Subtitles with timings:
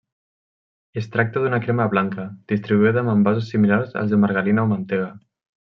[1.01, 5.13] Es tracta d'una crema blanca, distribuïda en envasos similars als de margarina o mantega.